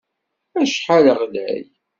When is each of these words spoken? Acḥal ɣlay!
Acḥal 0.61 1.05
ɣlay! 1.19 1.63